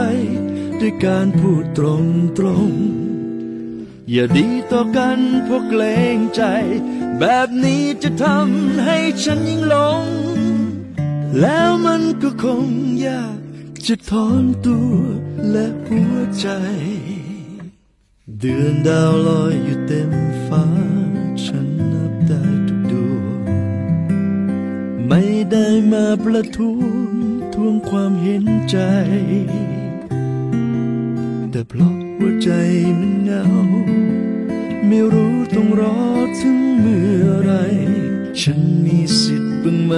[0.82, 2.06] ด้วยการพูดตรง
[2.38, 2.72] ตรง
[4.12, 5.84] อย่าดีต่อกันเพราะเกร
[6.16, 6.44] งใจ
[7.20, 10.06] แบบนี้จะทำให้ฉันยิ่งหลง
[11.40, 12.66] แล้วมันก็คง
[13.08, 13.40] ยาก
[13.88, 14.94] จะถอนตัว
[15.52, 16.48] และหัวใจ
[18.40, 20.12] เดือนดาวลอยอยู่เต็ม
[20.48, 20.66] ฟ้า
[21.46, 23.44] ฉันนับได้ทุกดวง
[25.08, 27.14] ไม่ได้มาประท้วง
[27.54, 28.78] ทวงความเห็นใจ
[31.52, 32.50] แต่เพราะหัวใจ
[33.00, 33.44] มันเหงา
[34.88, 36.00] ไม่รู้ต้องรอ
[36.40, 37.52] ถึงเมื่อไร
[38.42, 39.94] ฉันมีสิทธิ์บ้างไหม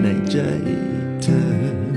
[0.00, 0.36] ในใจ
[1.22, 1.89] เธอ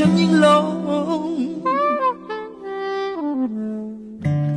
[0.00, 0.66] ฉันยิ่งหลง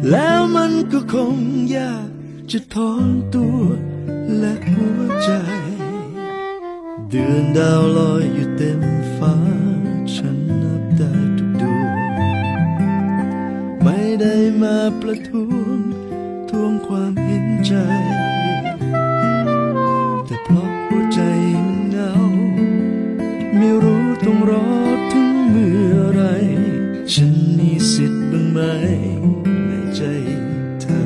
[0.10, 1.36] แล้วมันก็คง
[1.76, 2.10] ยาก
[2.52, 3.21] จะทน
[29.68, 30.02] ในใจ
[30.82, 31.04] เธอ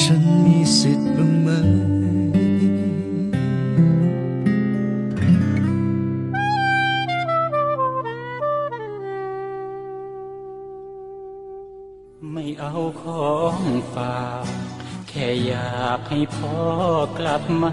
[0.00, 1.48] ฉันมีสิทธิ์บ้างไหม
[12.32, 13.60] ไม่เอาของ
[13.94, 14.46] ฝาก
[15.08, 16.56] แค่อยากให้พ่อ
[17.18, 17.72] กลับมา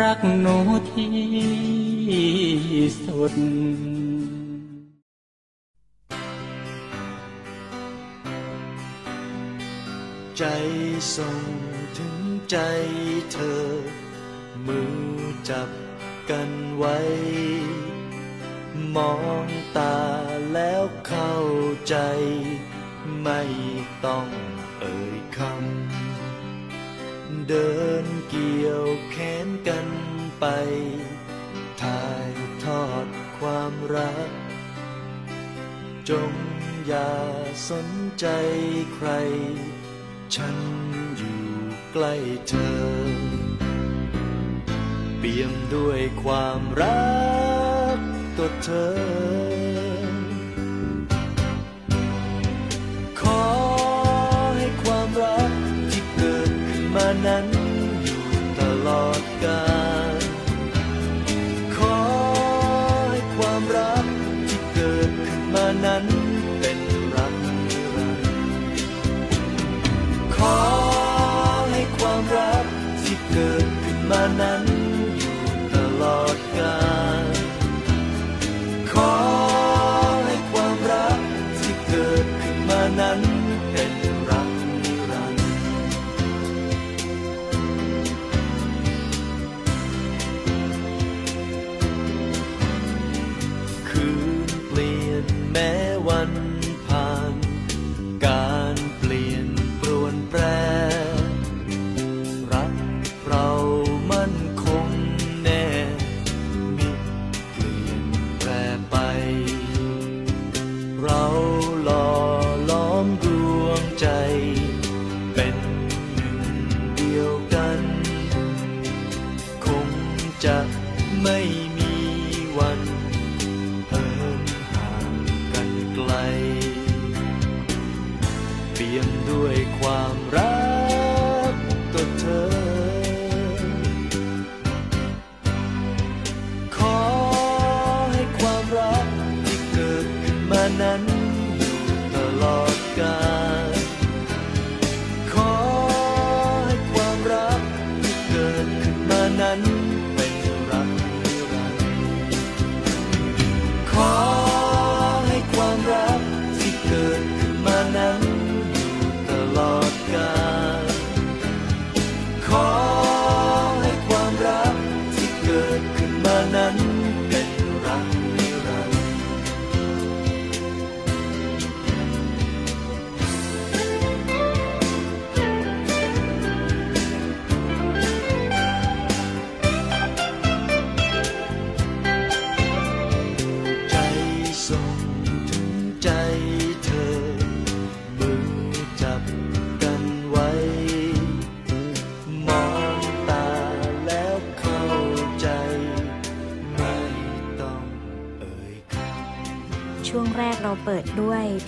[0.00, 0.56] รักหนู
[0.90, 1.16] ที่
[3.04, 3.34] สุด
[10.38, 10.44] ใจ
[11.16, 11.40] ส่ง
[11.98, 12.16] ถึง
[12.50, 12.58] ใจ
[13.32, 13.64] เธอ
[14.66, 14.98] มือ
[15.50, 15.70] จับ
[16.30, 16.96] กันไว้
[18.96, 19.14] มอ
[19.44, 19.98] งตา
[20.52, 21.36] แล้วเข้า
[21.88, 21.96] ใจ
[23.22, 23.42] ไม่
[24.04, 24.26] ต้อง
[24.80, 26.07] เอ่ยคำ
[27.48, 27.72] เดิ
[28.04, 29.86] นเกี่ยวแขนกัน
[30.40, 30.44] ไป
[31.82, 32.32] ถ่าย
[32.64, 33.06] ทอด
[33.38, 34.30] ความรัก
[36.08, 36.32] จง
[36.86, 37.12] อย่า
[37.70, 37.88] สน
[38.20, 38.26] ใจ
[38.94, 39.08] ใคร
[40.34, 40.56] ฉัน
[41.16, 41.42] อยู่
[41.92, 42.14] ใกล้
[42.48, 42.78] เธอ
[45.18, 47.08] เปี่ยมด้วยความรั
[47.96, 47.98] ก
[48.36, 48.68] ต่อเธ
[49.34, 49.37] อ
[59.46, 59.77] ล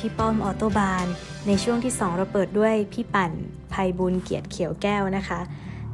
[0.01, 1.07] พี่ป้อมออโตบาน
[1.47, 3.33] ในช่วงที่ 2 เราเปิดด้วยพี่ปั่น
[3.73, 5.41] ภัยบุญเกียรติเขียวแก้วนะคะ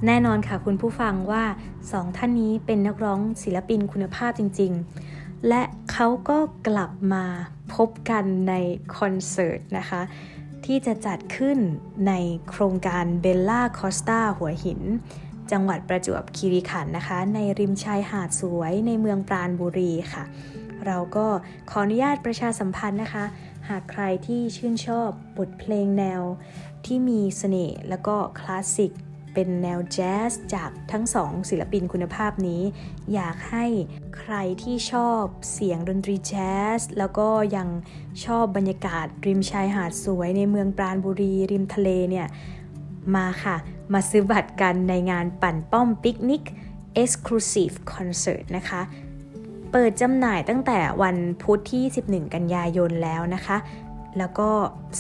[0.07, 1.45] แน่นอนค่ะคุณผู้ฟังว่า
[1.81, 4.73] 2 ท่านนี้เป็นนักร้องศิลปินคุณภาพจริง
[5.11, 6.39] ๆ และเขาก็
[6.69, 7.25] กลับมา
[7.75, 8.55] พบกันใน
[8.97, 10.01] คอนเสิร์ตนะคะ
[10.65, 11.59] ที่จะจัดขึ้น
[12.09, 12.13] ใน
[12.49, 14.81] โครงการเบลล่าคอสตาหัวหิน
[15.51, 20.25] จังหวัดประจวบคีรีขันธ์นะคะ ในริมชายหาดสวยในเมืองปราณบุรีค่ะ
[20.87, 21.27] เราก็
[21.71, 23.25] ขออนุญาตประชาสัมพันธ์นะคะ
[23.69, 26.23] หากใครที่ชื่นชอบบทเพลงแนว
[26.85, 28.93] ที่มีเสน่ห์แล้วก็คลาสสิก
[29.35, 32.63] เป็นแนวแจ๊สจากทั้งสองศิลปินคุณภาพนี้
[33.15, 33.67] อยากให้
[34.19, 37.69] ใครที่ชอบเสียงดนตรีแจ๊สแล้วก็ยัง
[38.25, 42.27] ชอบบรรยากาศ ริมชายหาดสวยในเมืองปราณบุรี ริมทะเลเนี่ย
[43.15, 43.57] มาค่ะ
[43.93, 46.43] มาซื้อบัตรกันในงานปั่นป้อมปิกนิก
[47.03, 48.81] Exclusive Concert นะคะ
[49.73, 53.57] เปิดจำหน่ายตั้งแต่วันพุธที่ 11 กันยายนแล้วนะคะ
[54.19, 54.51] แล้วก็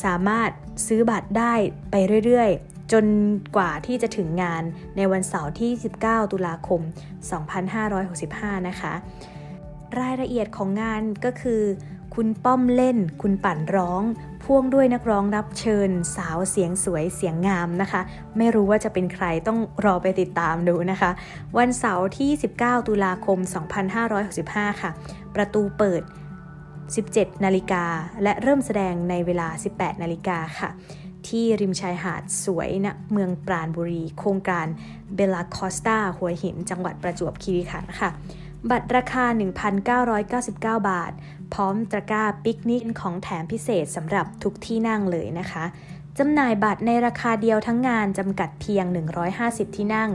[0.04, 0.50] สามารถ
[0.86, 1.52] ซื้อบัตรได้
[1.90, 1.94] ไป
[2.26, 3.04] เรื่อยๆ จน
[3.56, 4.62] กว่าที่จะถึงงาน
[4.96, 5.70] ในวันเสาร์ที่
[6.02, 6.80] 19 ตุลาคม
[7.74, 8.92] 2565 นะคะ
[10.00, 11.62] รายละเอียดของงานก็คือ
[12.20, 14.02] คุณป้อมเล่น คุณปั่นร้อง
[14.42, 18.00] พ่วงด้วยนักร้องรับเชิญ สาวเสียงสวยเสียงงามนะคะ
[18.36, 21.10] ไม่รู้ว่าจะเป็นใครต้องรอไปติดตามดูนะคะ
[21.58, 23.38] วันเสาร์ที่ 19 ตุลาคม
[24.10, 24.90] 2565 ค่ะ
[25.34, 26.02] ประตูเปิด
[26.72, 27.84] 17 นาฬิกา
[28.22, 30.70] และเริ่มแสดงในเวลา 18 นาฬิกาค่ะ
[31.28, 34.66] ที่ริมชายหาดสวยณเมืองปราณบุรี โครงการ
[35.14, 38.10] เบลาคอสตาหัวหิน จังหวัดประจวบคีรีขันธ์ค่ะ
[38.70, 39.24] บัตรราคา
[40.06, 41.12] 1,999 บาท
[41.54, 45.64] พร้อมตะกร้าปิกนิกของแถมพิเศษสำหรับทุกที่นั่งเลยนะคะ
[46.18, 48.84] จำหน่ายบัตรในราคาเดียวทั้งงานจำกัดเพียง
[49.30, 50.10] 150 ที่นั่ง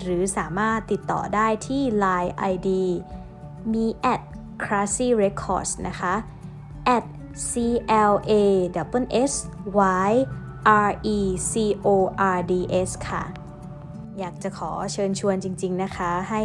[0.00, 2.68] หรือสามารถติดต่อได้ที่ Line ID
[3.72, 4.20] มี at
[4.62, 6.14] classy records นะคะ
[6.96, 7.04] at
[7.48, 7.50] c
[8.10, 8.32] l a
[9.00, 9.32] w s
[10.08, 10.10] y
[10.88, 11.18] r e
[11.50, 11.52] c
[11.86, 11.88] o
[12.36, 12.52] r d
[12.88, 13.22] s ค่ะ
[14.20, 16.42] อยากจะขอเชิญชวนจริง ๆนะคะ ให้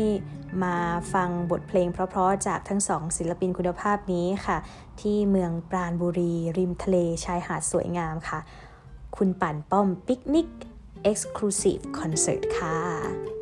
[0.63, 0.75] มา
[1.13, 4.57] ฟังบทเพลงเพราะๆจากทั้งสองศิลปินคุณภาพนี้ค่ะ
[5.01, 8.39] ที่เมืองปราณบุรี ริมทะเลชายหาดสวยงามค่ะ
[9.17, 10.47] คุณปั่นป้อมปิกนิก
[11.11, 13.34] Exclusive Concert ค่ะ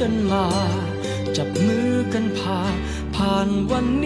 [0.00, 0.46] กันมา
[1.36, 2.60] จับมือกันพา
[3.14, 4.05] ผ่านวันน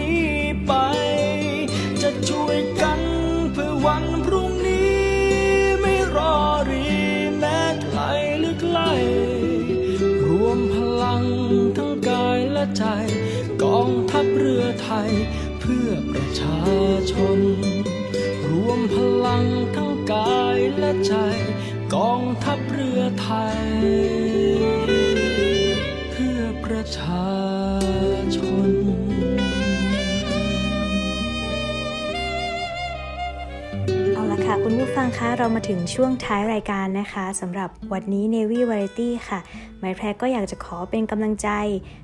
[35.03, 39.39] ฟังคะเรามาถึงช่วงท้ายรายการนะคะสำหรับวันนี้ Navy Variety ค่ะ
[39.79, 41.49] หมายแพรก็อยากจะขอเป็นกำลังใจ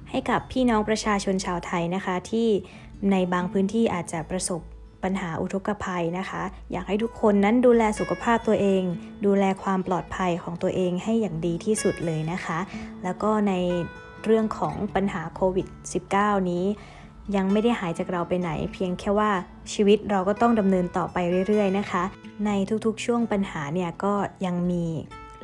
[0.09, 2.47] ให้กับพี่น้องประชาชนชาวไทยนะคะ ที่
[3.11, 4.61] ในบางพื้นที่อาจจะประสบ
[5.03, 6.41] ปัญหาอุทกภัยนะคะ
[6.71, 8.83] อยากให้ทุกคนนั้นดูแลสุขภาพตัวเอง
[9.25, 12.59] ดูแลความปลอดภัยของตัวเองให้อย่างดีที่สุดเลยนะคะ
[13.03, 13.53] แล้วก็ใน
[14.25, 15.67] เรื่องของปัญหาโควิด
[16.09, 16.65] -19 นี้
[17.35, 19.31] ยังไม่ได้หายจากเราไปไหน เพียงแค่ว่า
[19.73, 21.17] ชีวิตเราก็ต้องดำเนินต่อไป
[21.47, 22.03] เรื่อยๆนะคะ
[22.45, 22.51] ใน
[22.85, 24.13] ทุกๆช่วงปัญหาเนี่ยก็
[24.45, 24.85] ยังมี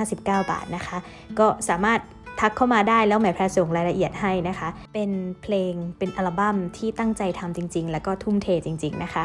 [0.00, 0.98] 559 บาทนะคะ
[1.38, 2.00] ก็สามารถ
[2.40, 5.10] ทักเข้ามาได้แล้วแหมแพรส่งรายละเอียดให้นะคะ เป็น
[5.42, 9.22] เพลงเป็นอัลบั้มที่ตั้งใจทำจริง ๆ แล้วก็ทุ่มเทจริง ๆ นะคะ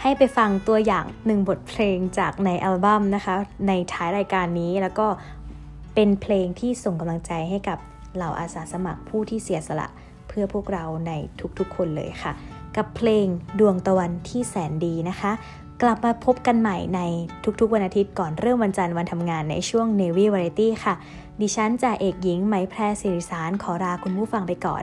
[0.00, 3.34] ให้ไปฟังตัวอย่างหนึ่งบทเพลงจากในอัลบั้มนะคะ
[3.68, 5.06] ในท้ายรายการนี้แล้วก็
[5.94, 7.78] เป็นเพลงที่ส่งกำลังใจให้กับ
[8.18, 9.88] เหล่าอาสาสมัครผู้ที่เสียสละ
[10.28, 11.12] เพื่อพวกเราใน
[11.58, 12.32] ทุกๆคนเลยค่ะ
[12.76, 13.26] กับเพลง
[13.58, 15.32] ดวงตะวันที่แสนดีนะคะ
[15.82, 17.00] กลับมาพบกันใหม่ใน
[17.60, 20.94] ทุกๆ วันอาทิตย์ก่อนเริ่มวันจันทร์วันทำงานในช่วง Navy Variety ค่ะ
[21.40, 24.82] ดิฉันจ่าเอกหญิงไหมแพรสิริสารขอลาคุณผู้ฟังไปก่อน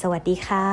[0.00, 0.66] สวัสดีค่ะ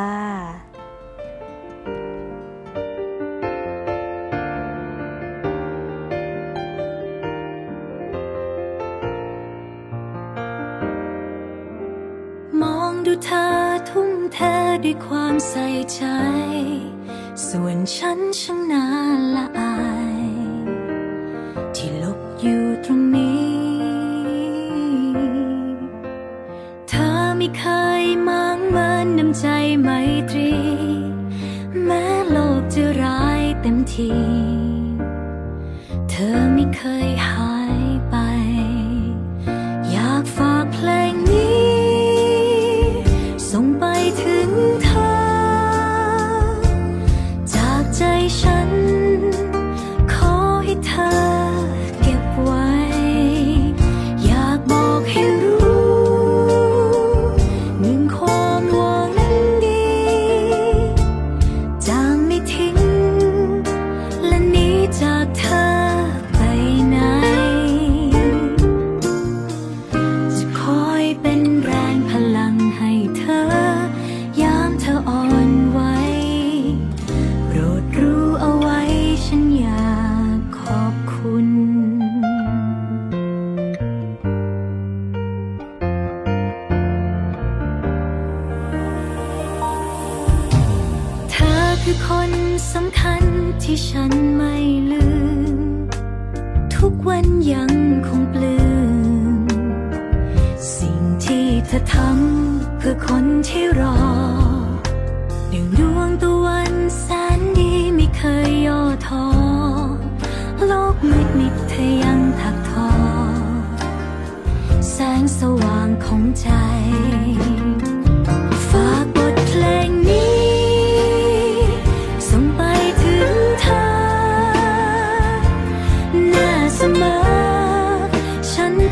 [13.08, 13.46] ดูเธอ
[13.90, 14.38] ทุ่มเท
[14.84, 16.02] ด้วยความใส่ใจ
[17.48, 18.86] ส่วนฉันช่างน่า
[19.36, 19.76] ละอา
[20.26, 20.28] ย
[21.76, 23.54] ที่หลบอยู่ตรงนี้
[26.88, 27.64] เธอไม่เค
[28.02, 29.46] ยมังเมินน้ำใจ
[29.84, 29.90] ไม
[30.30, 30.52] ตรี
[31.86, 34.12] แม้โลกจะร้ายเต็มที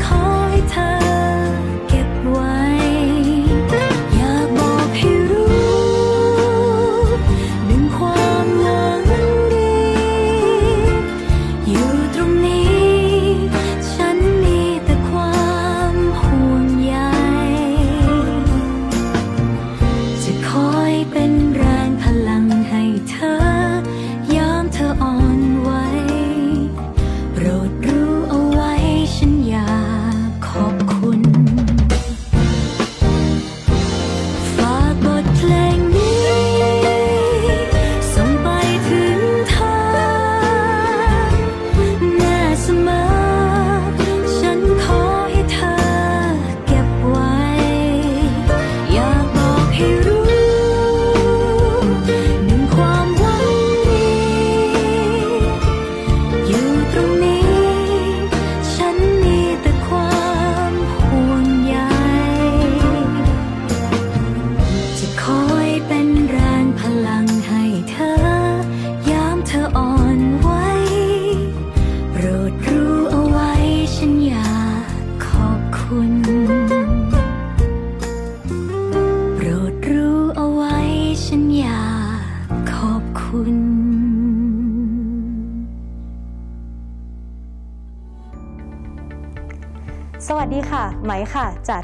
[0.02, 1.01] มอ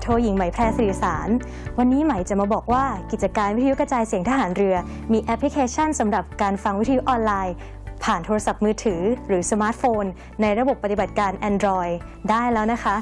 [0.09, 1.29] ทหญิงไหมแพรสิริสาร
[1.79, 4.77] วันนี้ไหมจะมาบอกว่ากิจการวิทยุกระจายเสียงทหารเรือ
[5.13, 7.55] มีแอปพลิเคชันสำหรับการฟังวิทยุออนไลน์
[8.05, 10.05] ผ่านโทรศัพท์มือถือ หรือสมาร์ทโฟน
[10.41, 11.93] ในระบบปฏิบัติการ Android
[12.31, 12.97] ได้แล้วนะคะ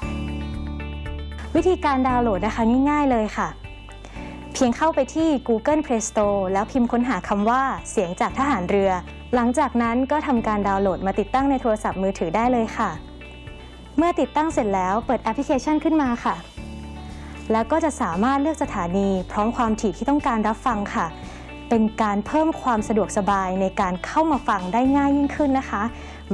[1.57, 3.49] วิธีการดาวน์โหลดนะคะง่ายๆเลยค่ะ
[4.53, 8.91] เพียงเข้าไปที่ Google Play Store แล้วพิมพ์ค้นหาคำว่าเสียงจากทหารเรือ
[9.35, 12.91] หลังจากนั้นก็ทำการดาวน์โหลดมาติดตั้งในโทรศัพท์มือถือได้เลยค่ะ
[13.97, 16.35] เมื่อติดตั้งเสร็จแล้วเปิดแอปพลิเคชันขึ้นมาค่ะ
[17.53, 21.07] แล้วก็จะสามารถเลือกสถานี พร้อมความถี่ที่ต้องการรับฟังค่ะ
[21.69, 25.83] เป็นการเพิ่มความสะดวกสบายในการเข้ามาฟังได้ง่ายยิ่งขึ้นนะคะ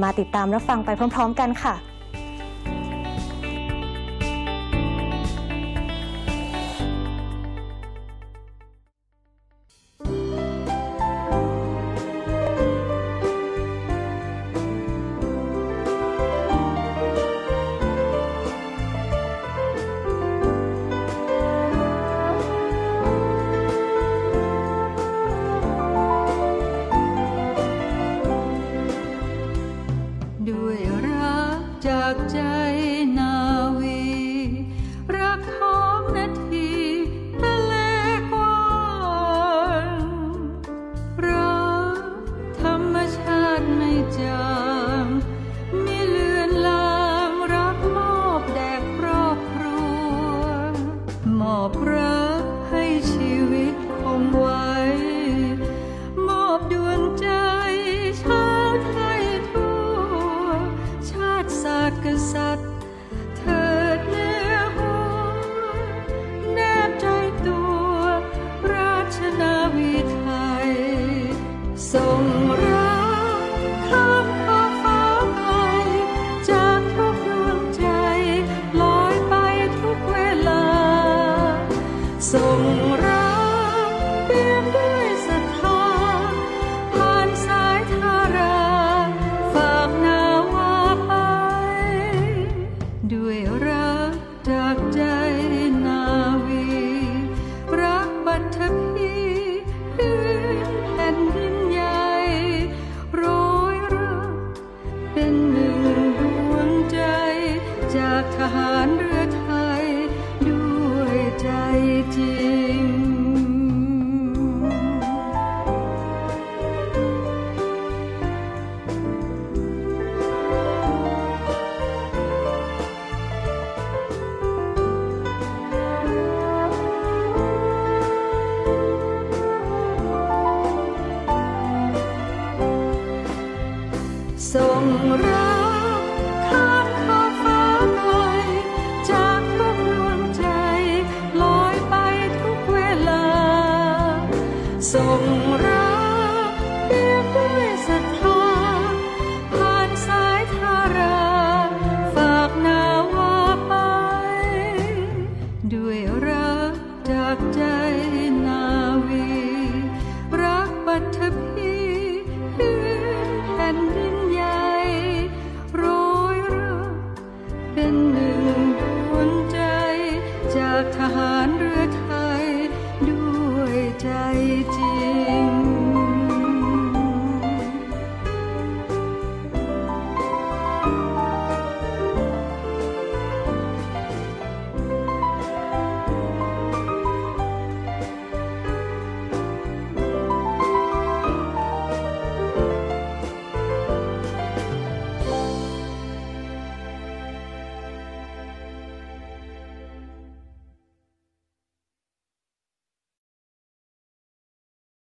[0.01, 1.73] มาติดตามรับฟังไปพร้อม ๆ กันค่ะ